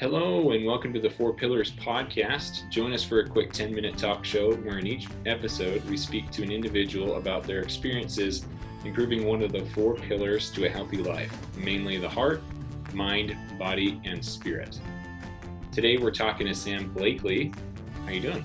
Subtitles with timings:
[0.00, 2.70] Hello, and welcome to the Four Pillars podcast.
[2.70, 6.30] Join us for a quick 10 minute talk show where, in each episode, we speak
[6.30, 8.46] to an individual about their experiences
[8.86, 12.40] improving one of the four pillars to a healthy life, mainly the heart,
[12.94, 14.80] mind, body, and spirit.
[15.70, 17.52] Today, we're talking to Sam Blakely.
[18.06, 18.44] How you doing?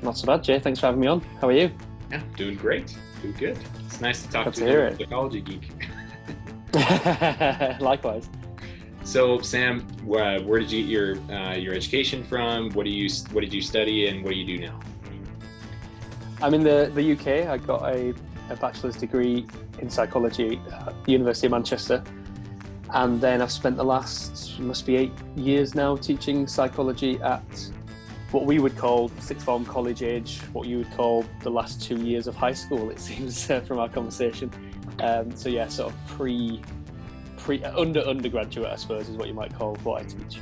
[0.00, 0.60] Not so bad, Jay.
[0.60, 1.22] Thanks for having me on.
[1.40, 1.72] How are you?
[2.12, 2.96] Yeah, doing great.
[3.20, 3.58] Doing good.
[3.84, 4.96] It's nice to talk to, to it.
[4.96, 5.72] psychology geek.
[7.80, 8.28] Likewise.
[9.04, 12.70] So, Sam, where, where did you get your uh, your education from?
[12.70, 14.80] What do you what did you study, and what do you do now?
[16.42, 17.48] I'm in the, the UK.
[17.48, 18.14] I got a,
[18.50, 19.46] a bachelor's degree
[19.78, 22.02] in psychology at the University of Manchester.
[22.90, 27.42] And then I've spent the last, must be eight years now, teaching psychology at
[28.30, 31.96] what we would call sixth form college age, what you would call the last two
[32.04, 34.50] years of high school, it seems, uh, from our conversation.
[35.00, 36.60] Um, so, yeah, sort of pre,
[37.44, 40.40] pre under undergraduate, I suppose, is what you might call what I teach.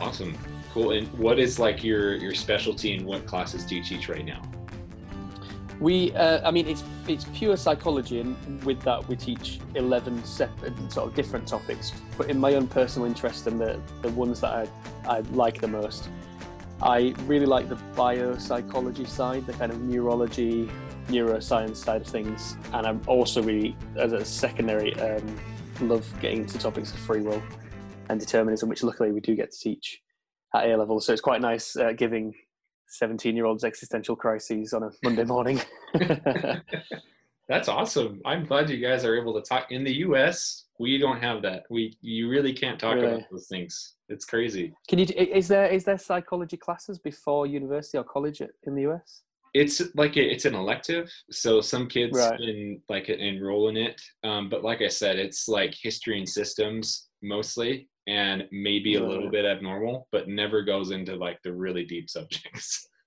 [0.00, 0.38] Awesome,
[0.72, 0.92] cool.
[0.92, 4.40] And what is like your your specialty, and what classes do you teach right now?
[5.80, 10.74] We, uh, I mean, it's it's pure psychology, and with that we teach eleven separate
[10.90, 11.92] sort of different topics.
[12.16, 14.68] But in my own personal interest and the the ones that I
[15.16, 16.08] I like the most,
[16.80, 20.70] I really like the biopsychology side, the kind of neurology,
[21.08, 25.36] neuroscience side of things, and I'm also really as a secondary um,
[25.80, 27.42] love getting into topics of free will
[28.08, 30.00] and determinism, which luckily we do get to teach
[30.54, 31.00] at A level.
[31.00, 32.34] So it's quite nice uh, giving
[32.88, 35.60] 17 year olds existential crises on a Monday morning.
[37.48, 38.22] That's awesome.
[38.24, 39.70] I'm glad you guys are able to talk.
[39.70, 41.64] In the U.S., we don't have that.
[41.68, 43.16] We you really can't talk Really?
[43.16, 43.94] about those things.
[44.08, 44.72] It's crazy.
[44.88, 45.06] Can you?
[45.14, 49.23] Is there is there psychology classes before university or college in the US?
[49.54, 52.38] It's like a, it's an elective, so some kids Right.
[52.38, 54.00] can like enroll in it.
[54.24, 59.30] Um, but like I said, it's like history and systems mostly, and maybe a little
[59.30, 62.88] bit abnormal, but never goes into like the really deep subjects.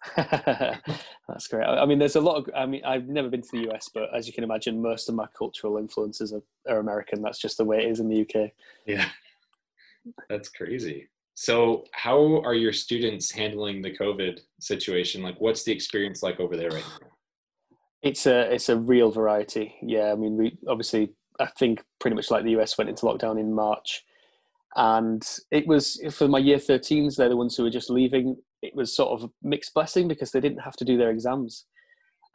[0.16, 1.64] That's great.
[1.64, 2.50] I I mean, there's a lot of.
[2.56, 5.14] I mean, I've never been to the US, but as you can imagine, most of
[5.14, 7.20] my cultural influences are, are American.
[7.22, 8.50] That's just the way it is in the UK.
[8.86, 9.08] Yeah,
[10.28, 11.08] that's crazy.
[11.40, 15.22] So, how are your students handling the COVID situation?
[15.22, 17.06] Like, what's the experience like over there right now?
[18.02, 19.76] It's a it's a real variety.
[19.80, 23.38] Yeah, I mean, we obviously I think pretty much like the US went into lockdown
[23.38, 24.02] in March,
[24.74, 27.14] and it was for my year 13s.
[27.14, 28.36] They're the ones who were just leaving.
[28.60, 31.66] It was sort of a mixed blessing because they didn't have to do their exams.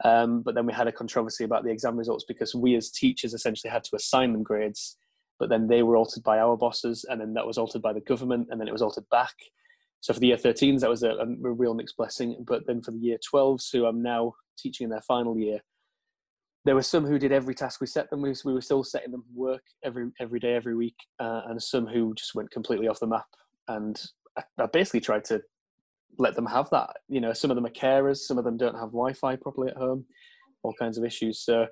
[0.02, 3.34] Um, but then we had a controversy about the exam results because we as teachers
[3.34, 4.96] essentially had to assign them grades,
[5.38, 8.00] but then they were altered by our bosses, and then that was altered by the
[8.00, 9.34] government, and then it was altered back.
[10.00, 12.44] So for the year 13s, that was a, a real mixed blessing.
[12.46, 15.60] But then for the year 12s, who I'm now teaching in their final year,
[16.64, 18.22] there were some who did every task we set them.
[18.22, 21.86] We, we were still setting them work every every day, every week, uh, and some
[21.86, 23.26] who just went completely off the map.
[23.68, 24.00] And
[24.36, 25.42] I, I basically tried to
[26.18, 26.90] let them have that.
[27.08, 29.76] You know, some of them are carers, some of them don't have Wi-Fi properly at
[29.76, 30.06] home,
[30.62, 31.40] all kinds of issues.
[31.40, 31.66] So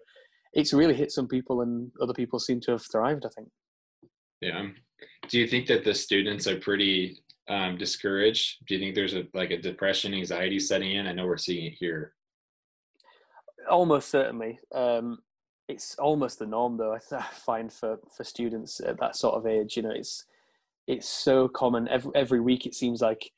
[0.53, 3.25] it's really hit some people, and other people seem to have thrived.
[3.25, 3.49] I think.
[4.41, 4.69] Yeah.
[5.29, 8.67] Do you think that the students are pretty um, discouraged?
[8.67, 11.07] Do you think there's a like a depression, anxiety setting in?
[11.07, 12.15] I know we're seeing it here.
[13.71, 14.59] Almost certainly.
[14.75, 15.19] Um,
[15.69, 16.95] it's almost the norm, though.
[16.95, 20.25] I I find for for students at that sort of age, you know, it's
[20.87, 21.89] it's so common.
[21.89, 23.31] Every every week, it seems like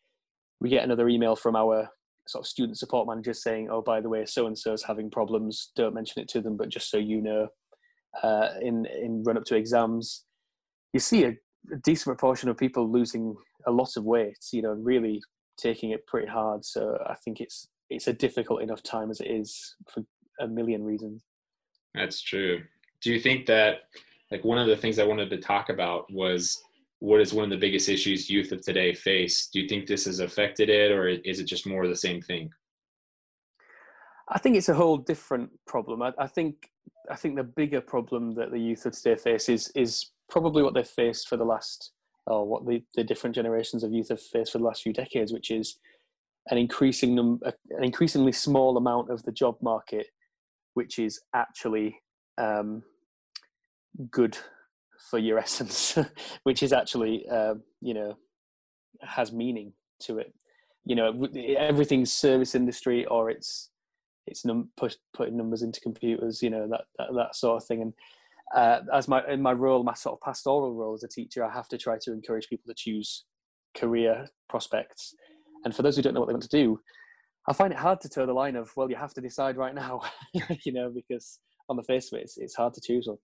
[0.61, 1.91] we get another email from our
[2.27, 5.11] sort of student support managers saying, "Oh, by the way, so and so is having
[5.11, 5.71] problems.
[5.77, 7.49] Don't mention it to them, but just so you know."
[8.23, 10.25] Uh, in in run up to exams,
[10.93, 11.31] you see a,
[11.73, 13.35] a decent proportion of people losing
[13.67, 14.39] a lot of weight.
[14.53, 15.21] You know, really
[15.57, 16.65] taking it pretty hard.
[16.65, 20.03] So I think it's it's a difficult enough time as it is for
[20.41, 21.23] a million reasons.
[21.95, 22.63] That's true.
[23.01, 23.83] Do you think that
[24.31, 26.63] like one of the things I wanted to talk about was
[27.01, 29.49] what is one of the biggest issues youth of today face?
[29.53, 32.23] Do you think this has affected it, or is it just more of the same
[32.23, 32.51] thing?
[34.29, 36.03] I think it's a whole different problem.
[36.03, 36.71] I, I think
[37.11, 40.75] I think the bigger problem that the youth of today face is is probably what
[40.75, 41.93] they've faced for the last
[42.27, 45.33] or what the, the different generations of youth have faced for the last few decades,
[45.33, 45.79] which is
[46.51, 50.07] an increasing num- an increasingly small amount of the job market,
[50.75, 52.01] which is actually
[52.39, 52.83] um,
[54.11, 54.39] good
[55.11, 55.99] for your essence,
[56.45, 58.17] which is actually uh, you know
[59.03, 59.73] has meaning
[60.03, 60.33] to it.
[60.85, 63.71] You know, everything's service industry or it's
[64.27, 67.83] it's num- push, putting numbers into computers, you know, that, that, that sort of thing.
[67.83, 67.93] And
[68.55, 71.53] uh, as my in my role, my sort of pastoral role as a teacher, I
[71.53, 73.25] have to try to encourage people to choose
[73.77, 75.15] career prospects.
[75.65, 76.81] And for those who don't know what they want to do,
[77.49, 79.75] I find it hard to toe the line of well, you have to decide right
[79.75, 80.03] now,
[80.65, 83.19] you know, because on the face of it, it's, it's hard to choose one.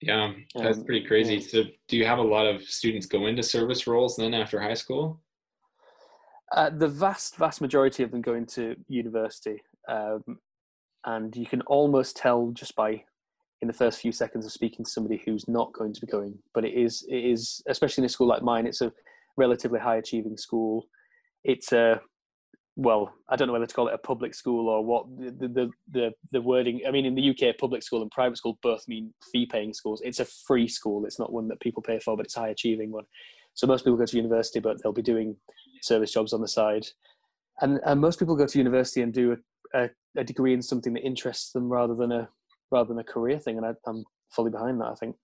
[0.00, 1.36] Yeah, that's um, pretty crazy.
[1.36, 1.48] Yeah.
[1.48, 4.74] So, do you have a lot of students go into service roles then after high
[4.74, 5.20] school?
[6.54, 10.22] Uh, the vast, vast majority of them go into university, um,
[11.06, 13.02] and you can almost tell just by
[13.62, 16.38] in the first few seconds of speaking to somebody who's not going to be going.
[16.52, 18.92] But it is, it is, especially in a school like mine, it's a
[19.38, 20.86] relatively high achieving school.
[21.44, 22.00] It's a
[22.76, 25.70] well, I don't know whether to call it a public school or what the, the
[25.90, 26.80] the the, wording.
[26.86, 30.02] I mean, in the UK, public school and private school both mean fee-paying schools.
[30.04, 31.06] It's a free school.
[31.06, 33.04] It's not one that people pay for, but it's a high-achieving one.
[33.54, 35.36] So most people go to university, but they'll be doing
[35.82, 36.86] service jobs on the side,
[37.60, 39.36] and and most people go to university and do
[39.72, 42.28] a, a, a degree in something that interests them rather than a
[42.72, 43.56] rather than a career thing.
[43.56, 44.88] And I, I'm fully behind that.
[44.88, 45.14] I think.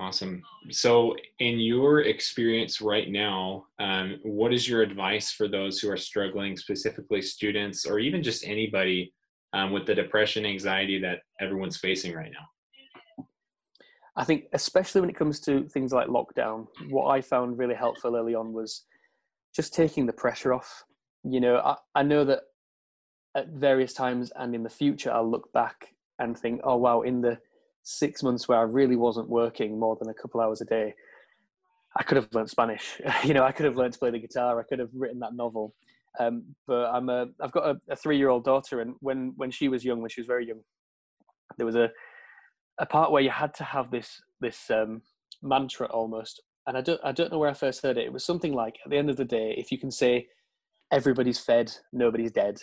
[0.00, 0.42] Awesome.
[0.70, 5.96] So, in your experience right now, um, what is your advice for those who are
[5.98, 9.12] struggling, specifically students or even just anybody
[9.52, 13.26] um, with the depression, anxiety that everyone's facing right now?
[14.16, 18.16] I think, especially when it comes to things like lockdown, what I found really helpful
[18.16, 18.86] early on was
[19.54, 20.82] just taking the pressure off.
[21.24, 22.40] You know, I, I know that
[23.36, 27.20] at various times and in the future, I'll look back and think, oh, wow, in
[27.20, 27.38] the
[27.82, 30.94] six months where I really wasn't working more than a couple hours a day,
[31.96, 33.00] I could have learned Spanish.
[33.24, 34.60] you know, I could have learned to play the guitar.
[34.60, 35.74] I could have written that novel.
[36.18, 39.84] Um, but I'm a, I've got a, a three-year-old daughter, and when when she was
[39.84, 40.60] young, when she was very young,
[41.56, 41.90] there was a
[42.78, 45.02] a part where you had to have this this um,
[45.40, 48.06] mantra almost, and I don't I don't know where I first heard it.
[48.06, 50.26] It was something like, at the end of the day, if you can say
[50.92, 52.60] everybody's fed, nobody's dead,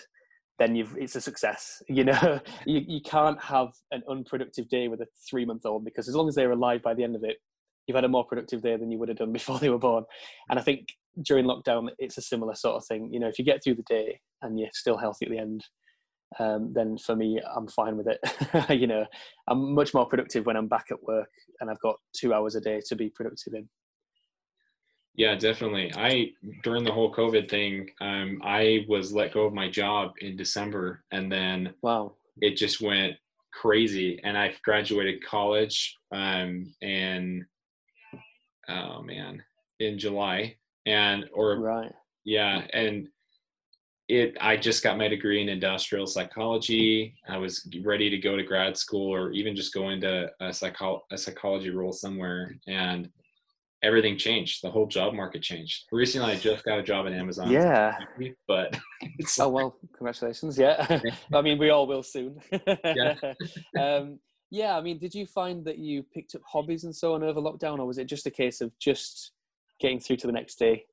[0.60, 1.82] then you've it's a success.
[1.90, 6.08] You know, you, you can't have an unproductive day with a three month old because
[6.08, 7.38] as long as they're alive by the end of it,
[7.88, 10.04] you've had a more productive day than you would have done before they were born.
[10.50, 10.90] And I think
[11.24, 13.12] during lockdown, it's a similar sort of thing.
[13.12, 15.66] You know, if you get through the day and you're still healthy at the end,
[16.40, 18.70] um, then for me, I'm fine with it.
[18.80, 19.06] you know,
[19.48, 21.30] I'm much more productive when I'm back at work
[21.62, 23.70] and I've got two hours a day to be productive in.
[25.18, 25.92] Yeah, definitely.
[25.96, 26.30] I
[26.64, 31.04] during the whole COVID thing, um, I was let go of my job in December,
[31.12, 33.16] and then wow, it just went
[33.52, 34.20] crazy.
[34.24, 37.44] And I graduated college, um, and
[38.70, 39.42] oh man,
[39.80, 40.56] in July,
[40.86, 41.92] and or right,
[42.24, 43.08] yeah, and
[44.08, 44.38] it.
[44.40, 47.16] I just got my degree in industrial psychology.
[47.28, 51.06] I was ready to go to grad school, or even just go into a psycho
[51.12, 53.10] a psychology role somewhere, and
[53.84, 54.64] everything changed.
[54.64, 55.86] The whole job market changed.
[55.92, 57.52] Recently, I just got a job at Amazon.
[57.52, 57.98] Yeah,
[58.48, 58.78] but
[59.40, 60.58] oh well, congratulations.
[60.68, 61.00] Yeah,
[61.34, 62.40] I mean we all will soon.
[62.84, 63.16] yeah.
[63.80, 64.20] um,
[64.50, 67.42] yeah, I mean, did you find that you picked up hobbies and so on over
[67.42, 69.34] lockdown, or was it just a case of just
[69.80, 70.86] getting through to the next day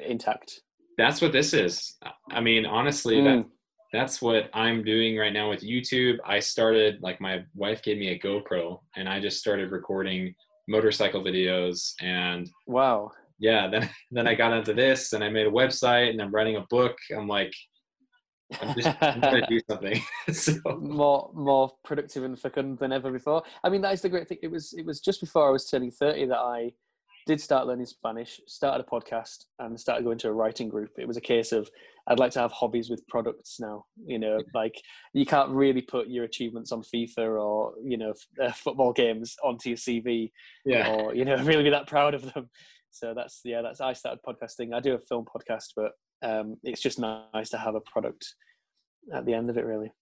[0.00, 0.62] intact?
[0.96, 1.96] That's what this is.
[2.30, 3.24] I mean, honestly, mm.
[3.24, 3.46] that
[3.92, 6.16] that's what I'm doing right now with YouTube.
[6.24, 10.34] I started like my wife gave me a GoPro, and I just started recording
[10.68, 13.10] motorcycle videos and wow.
[13.38, 16.56] Yeah then then i got into this and i made a website and i'm writing
[16.56, 16.96] a book.
[17.14, 17.52] I'm like
[18.60, 20.00] i'm just I'm gonna do something.
[20.32, 20.54] So.
[20.80, 23.42] more more productive and fecund than ever before.
[23.64, 24.38] I mean that is the great thing.
[24.42, 26.72] It was it was just before i was turning 30 that i
[27.26, 30.90] did start learning Spanish, started a podcast, and started going to a writing group.
[30.98, 31.70] It was a case of
[32.06, 33.84] I'd like to have hobbies with products now.
[34.04, 34.80] You know, like
[35.12, 39.70] you can't really put your achievements on FIFA or you know uh, football games onto
[39.70, 40.30] your CV,
[40.64, 42.50] yeah, or you know really be that proud of them.
[42.90, 44.74] So that's yeah, that's I started podcasting.
[44.74, 45.92] I do a film podcast, but
[46.22, 48.34] um, it's just nice to have a product
[49.14, 49.64] at the end of it.
[49.64, 49.92] Really,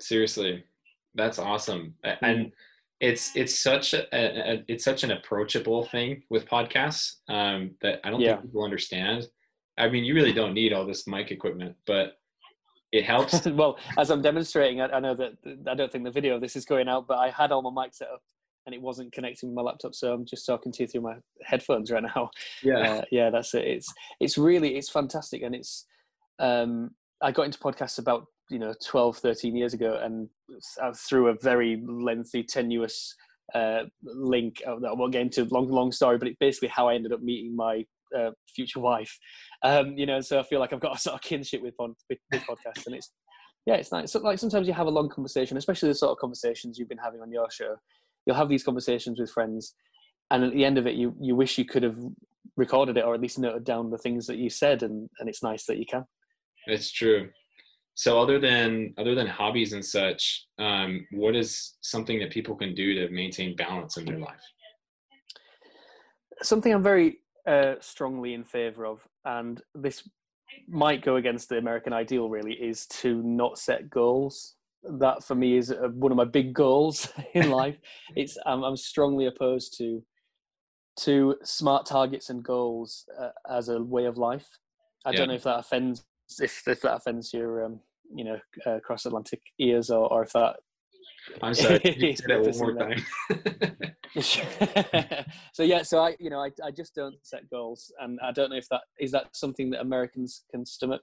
[0.00, 0.64] seriously,
[1.14, 2.52] that's awesome, mm.
[3.00, 8.10] It's it's such a, a, it's such an approachable thing with podcasts um, that I
[8.10, 8.36] don't yeah.
[8.36, 9.28] think people understand.
[9.78, 12.14] I mean, you really don't need all this mic equipment, but
[12.92, 13.44] it helps.
[13.46, 15.32] well, as I'm demonstrating, I, I, know that
[15.68, 17.84] I don't think the video of this is going out, but I had all my
[17.84, 18.22] mic set up
[18.64, 21.14] and it wasn't connecting with my laptop, so I'm just talking to you through my
[21.44, 22.30] headphones right now.
[22.62, 23.64] Yeah, uh, yeah, that's it.
[23.64, 25.86] It's it's really it's fantastic, and it's
[26.38, 26.90] um,
[27.22, 30.28] I got into podcasts about you know 12 13 years ago and
[30.96, 33.14] through a very lengthy tenuous
[33.54, 36.88] uh, link uh, that I won't get into long long story but it's basically how
[36.88, 37.84] I ended up meeting my
[38.16, 39.18] uh, future wife.
[39.62, 42.18] Um, you know so I feel like I've got a sort of kinship with, with,
[42.32, 43.12] with podcasts and it's
[43.66, 44.12] yeah it's nice.
[44.12, 46.98] So, like sometimes you have a long conversation especially the sort of conversations you've been
[46.98, 47.76] having on your show.
[48.26, 49.74] You'll have these conversations with friends
[50.30, 51.98] and at the end of it you you wish you could have
[52.56, 55.42] recorded it or at least noted down the things that you said and and it's
[55.42, 56.04] nice that you can.
[56.66, 57.28] It's true
[57.96, 62.74] so other than other than hobbies and such um, what is something that people can
[62.74, 64.42] do to maintain balance in their life
[66.42, 70.08] something i'm very uh, strongly in favor of and this
[70.68, 74.56] might go against the american ideal really is to not set goals
[74.98, 77.76] that for me is uh, one of my big goals in life.
[78.14, 80.02] it's I'm, I'm strongly opposed to
[81.00, 84.48] to smart targets and goals uh, as a way of life.
[85.04, 85.18] I yeah.
[85.18, 86.02] don't know if that offends
[86.40, 87.80] if, if that offends your um,
[88.14, 90.56] you know uh, cross Atlantic ears or, or if that.
[91.42, 91.80] I'm sorry.
[91.82, 93.02] say that one more time.
[95.52, 98.50] so yeah, so I you know I I just don't set goals, and I don't
[98.50, 101.02] know if that is that something that Americans can stomach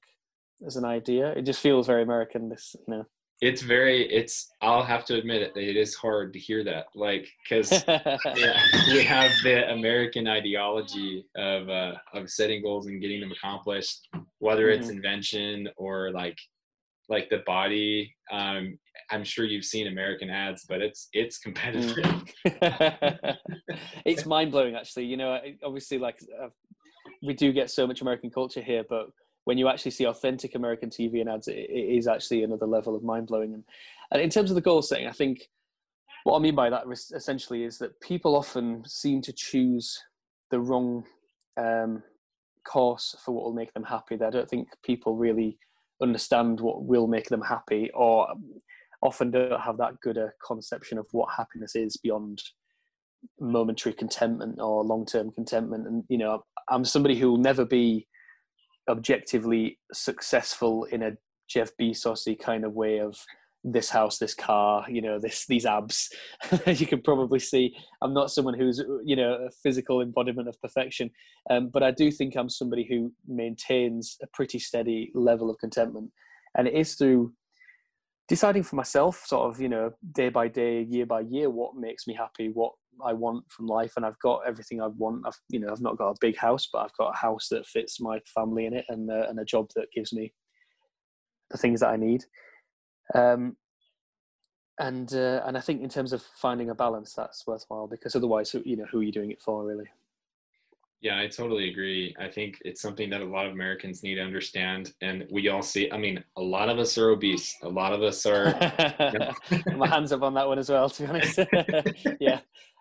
[0.65, 1.31] as an idea.
[1.31, 2.49] It just feels very American.
[2.49, 3.05] This you know
[3.43, 7.27] it's very it's i'll have to admit it it is hard to hear that like
[7.43, 8.17] because yeah,
[8.87, 14.07] we have the american ideology of uh of setting goals and getting them accomplished
[14.43, 14.97] whether it's mm-hmm.
[14.97, 16.37] invention or like
[17.09, 18.77] like the body um
[19.11, 23.37] i'm sure you've seen american ads but it's it's competitive mm.
[24.05, 26.47] it's mind-blowing actually you know obviously like uh,
[27.21, 29.07] we do get so much american culture here but
[29.45, 32.95] when you actually see authentic American TV and ads, it, it is actually another level
[32.95, 33.53] of mind blowing.
[33.53, 33.63] And,
[34.11, 35.49] and in terms of the goal setting, I think
[36.23, 39.99] what I mean by that essentially is that people often seem to choose
[40.49, 41.03] the wrong
[41.57, 42.03] um,
[42.63, 44.15] course for what will make them happy.
[44.15, 45.57] I don't think people really
[46.01, 48.27] understand what will make them happy, or
[49.01, 52.41] often don't have that good a conception of what happiness is beyond
[53.39, 55.87] momentary contentment or long-term contentment.
[55.87, 58.07] And you know, I'm somebody who will never be
[58.89, 61.11] objectively successful in a
[61.49, 63.17] Jeff Bezosy kind of way of
[63.63, 66.09] this house, this car, you know, this these abs.
[66.67, 71.11] you can probably see I'm not someone who's you know a physical embodiment of perfection,
[71.49, 76.11] um, but I do think I'm somebody who maintains a pretty steady level of contentment,
[76.57, 77.33] and it is through
[78.27, 82.05] deciding for myself, sort of you know day by day, year by year, what makes
[82.07, 85.23] me happy, what I want from life, and I've got everything I want.
[85.25, 87.65] I've you know I've not got a big house, but I've got a house that
[87.65, 90.33] fits my family in it, and uh, and a job that gives me
[91.49, 92.23] the things that I need.
[93.13, 93.57] Um,
[94.79, 98.55] and uh, and I think in terms of finding a balance, that's worthwhile because otherwise,
[98.65, 99.89] you know, who are you doing it for, really?
[101.01, 102.15] Yeah, I totally agree.
[102.17, 104.93] I think it's something that a lot of Americans need to understand.
[105.01, 107.57] And we all see, I mean, a lot of us are obese.
[107.61, 108.47] A lot of us are.
[108.99, 109.77] You know.
[109.77, 111.39] My hands up on that one as well, to be honest.
[112.21, 112.39] yeah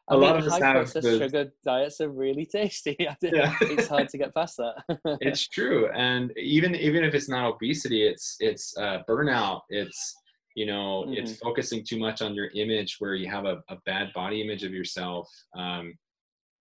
[0.08, 2.96] a lot of us have the sugar diets are really tasty.
[3.00, 3.14] yeah.
[3.22, 4.98] it's hard to get past that.
[5.20, 9.60] it's true, and even even if it's not obesity, it's it's uh, burnout.
[9.68, 10.14] It's
[10.56, 11.14] you know mm-hmm.
[11.14, 14.64] it's focusing too much on your image, where you have a, a bad body image
[14.64, 15.28] of yourself.
[15.56, 15.94] Um,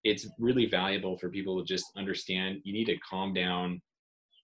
[0.03, 2.59] it's really valuable for people to just understand.
[2.63, 3.81] You need to calm down,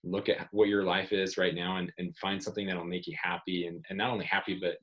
[0.04, 3.16] look at what your life is right now, and and find something that'll make you
[3.22, 4.78] happy, and and not only happy but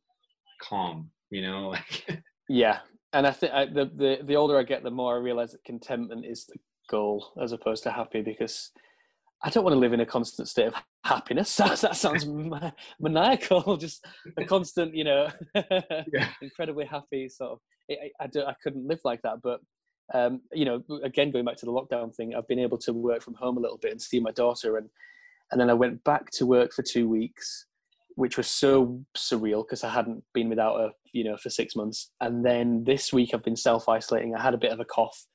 [0.63, 1.11] calm.
[1.31, 2.23] You know, like.
[2.49, 2.79] yeah
[3.15, 6.27] and I think the, the the older I get, the more I realize that contentment
[6.27, 6.57] is the
[6.91, 8.71] goal as opposed to happy because
[9.43, 11.57] I don't want to live in a constant state of happiness.
[11.59, 12.27] That, that sounds
[13.01, 13.77] maniacal.
[13.79, 14.05] Just
[14.37, 16.31] a constant, you know, yeah.
[16.43, 17.59] incredibly happy sort of.
[17.91, 19.43] I, I, I, I couldn't live like that.
[19.43, 19.61] But
[20.13, 23.23] um, you know, again, going back to the lockdown thing, I've been able to work
[23.23, 24.89] from home a little bit and see my daughter, and
[25.53, 27.67] and then I went back to work for two weeks,
[28.17, 32.11] which was so surreal because I hadn't been without her, you know, for six months.
[32.21, 34.35] And then this week I've been self isolating.
[34.35, 35.27] I had a bit of a cough.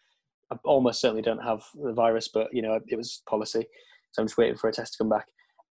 [0.52, 3.66] I almost certainly don't have the virus, but you know, it was policy.
[4.12, 5.28] So I'm just waiting for a test to come back.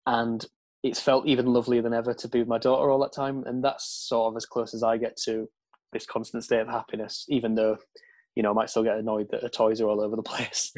[0.05, 0.45] And
[0.83, 3.43] it's felt even lovelier than ever to be with my daughter all that time.
[3.45, 5.49] And that's sort of as close as I get to
[5.93, 7.77] this constant state of happiness, even though,
[8.35, 10.73] you know, I might still get annoyed that the toys are all over the place.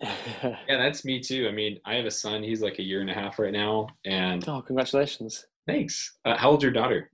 [0.00, 1.48] yeah, that's me too.
[1.48, 2.42] I mean, I have a son.
[2.42, 5.46] He's like a year and a half right now, and oh, congratulations!
[5.66, 6.16] Thanks.
[6.24, 7.10] Uh, how old's your daughter?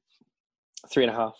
[0.92, 1.34] Three and a half.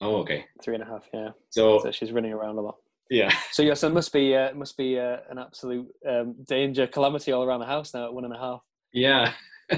[0.00, 0.44] Oh, okay.
[0.62, 1.08] Three and a half.
[1.12, 1.30] Yeah.
[1.50, 2.76] So, so she's running around a lot.
[3.10, 3.34] Yeah.
[3.52, 7.42] So your son must be uh, must be uh, an absolute um, danger, calamity all
[7.42, 8.60] around the house now at one and a half.
[8.92, 9.32] Yeah,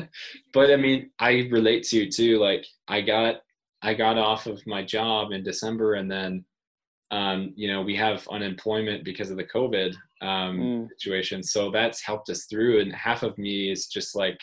[0.52, 2.38] but I mean, I relate to you too.
[2.38, 3.36] Like, I got
[3.82, 6.44] I got off of my job in December, and then
[7.10, 10.88] um, you know, we have unemployment because of the COVID um, mm.
[10.98, 11.42] situation.
[11.42, 12.80] So that's helped us through.
[12.80, 14.38] And half of me is just like,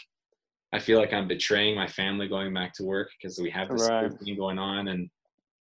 [0.74, 3.88] I feel like I'm betraying my family going back to work because we have this
[3.88, 4.12] right.
[4.12, 5.10] thing going on, and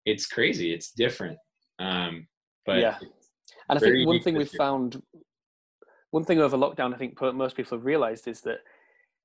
[0.04, 0.72] it's crazy.
[0.72, 1.38] It's different.
[1.78, 2.26] Um,
[2.66, 2.98] but yeah,
[3.68, 5.00] and I think one thing we've found,
[6.10, 8.58] one thing over lockdown, I think most people have realized is that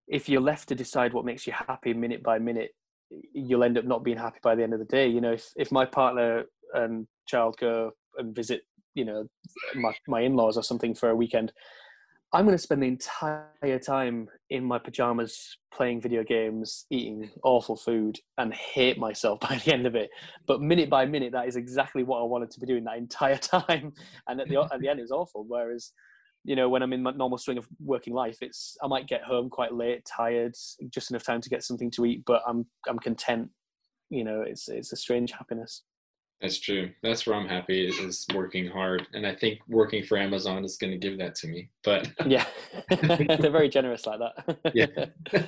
[0.07, 2.71] if you're left to decide what makes you happy minute by minute,
[3.33, 5.07] you'll end up not being happy by the end of the day.
[5.07, 8.61] You know, if if my partner and child go and visit,
[8.93, 9.27] you know,
[9.75, 11.51] my, my in-laws or something for a weekend,
[12.31, 17.75] I'm going to spend the entire time in my pajamas playing video games, eating awful
[17.75, 20.09] food, and hate myself by the end of it.
[20.47, 23.37] But minute by minute, that is exactly what I wanted to be doing that entire
[23.37, 23.93] time.
[24.27, 25.45] And at the at the end, it was awful.
[25.47, 25.91] Whereas,
[26.43, 29.23] you know, when I'm in my normal swing of working life, it's I might get
[29.23, 30.55] home quite late, tired,
[30.89, 33.49] just enough time to get something to eat, but I'm I'm content
[34.13, 35.83] you know, it's it's a strange happiness.
[36.43, 36.89] That's true.
[37.01, 40.91] That's where I'm happy is working hard, and I think working for Amazon is going
[40.91, 41.69] to give that to me.
[41.85, 42.45] But yeah,
[42.89, 44.59] they're very generous like that.
[44.73, 45.05] yeah.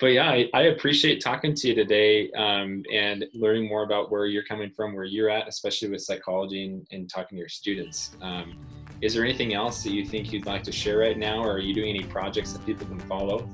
[0.00, 4.26] but yeah, I, I, appreciate talking to you today um, and learning more about where
[4.26, 8.16] you're coming from, where you're at, especially with psychology and, and talking to your students.
[8.20, 8.58] Um,
[9.02, 11.60] is there anything else that you think you'd like to share right now, or are
[11.60, 13.48] you doing any projects that people can follow?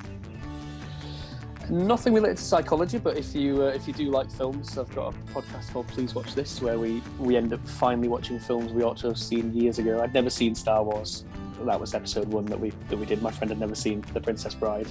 [1.71, 5.15] Nothing related to psychology, but if you uh, if you do like films, I've got
[5.15, 8.83] a podcast called Please Watch This, where we we end up finally watching films we
[8.83, 10.01] ought to have seen years ago.
[10.01, 11.25] I'd never seen Star Wars.
[11.65, 13.21] That was episode one that we that we did.
[13.21, 14.91] My friend had never seen The Princess Bride.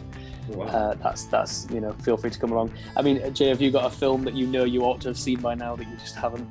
[0.49, 0.65] Wow.
[0.65, 2.71] Uh, that's that's you know feel free to come along.
[2.95, 5.17] I mean, Jay, have you got a film that you know you ought to have
[5.17, 6.47] seen by now that you just haven't?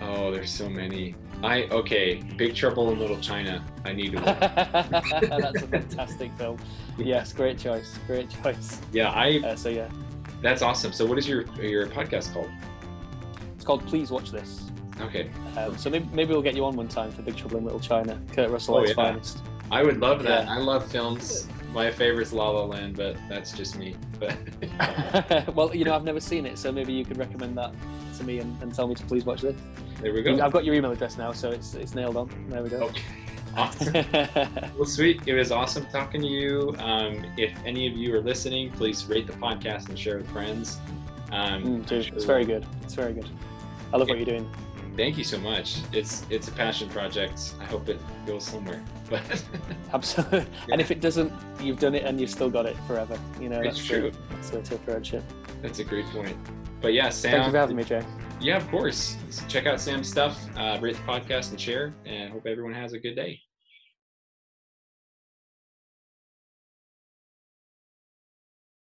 [0.00, 1.14] Oh, there's so many.
[1.42, 3.64] I okay, Big Trouble in Little China.
[3.84, 4.20] I need to.
[4.20, 6.58] That's a fantastic film.
[6.98, 7.98] Yes, great choice.
[8.06, 8.80] Great choice.
[8.92, 9.40] Yeah, I.
[9.44, 9.88] Uh, so yeah,
[10.42, 10.92] that's awesome.
[10.92, 12.50] So, what is your your podcast called?
[13.54, 14.70] It's called Please Watch This.
[15.00, 15.30] Okay.
[15.56, 17.80] Um, so maybe, maybe we'll get you on one time for Big Trouble in Little
[17.80, 18.20] China.
[18.32, 18.94] Kurt Russell oh, yeah.
[18.94, 19.42] finest.
[19.70, 20.44] I would love that.
[20.44, 20.54] Yeah.
[20.54, 21.48] I love films.
[21.72, 23.94] My favorite's La La Land, but that's just me.
[24.18, 24.36] But
[25.54, 27.72] well, you know, I've never seen it, so maybe you could recommend that
[28.18, 29.56] to me and, and tell me to please watch this.
[30.00, 30.40] There we go.
[30.40, 32.30] I've got your email address now, so it's it's nailed on.
[32.48, 32.78] There we go.
[32.84, 33.02] Okay.
[33.56, 33.92] Awesome.
[34.78, 35.22] well, sweet.
[35.26, 36.72] It was awesome talking to you.
[36.78, 40.78] Um, if any of you are listening, please rate the podcast and share with friends.
[41.32, 42.64] Um, mm, dude, sure it's very good.
[42.82, 43.28] It's very good.
[43.92, 44.14] I love yeah.
[44.14, 44.50] what you're doing.
[44.96, 45.78] Thank you so much.
[45.92, 47.54] It's it's a passion project.
[47.60, 48.82] I hope it goes somewhere.
[49.10, 49.22] But
[49.92, 50.38] absolutely.
[50.38, 50.72] Yeah.
[50.72, 53.18] And if it doesn't, you've done it and you've still got it forever.
[53.40, 54.10] You know, it's that's true.
[54.10, 55.24] The, that's the tip friendship.
[55.60, 56.36] That's a great point.
[56.80, 57.32] But yeah, Sam.
[57.32, 58.04] Thank you for having me, Jay.
[58.40, 59.16] Yeah, of course.
[59.48, 62.98] Check out Sam's stuff, uh, rate the podcast and share, and hope everyone has a
[62.98, 63.38] good day.